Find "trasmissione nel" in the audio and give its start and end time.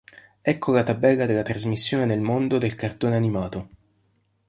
1.43-2.21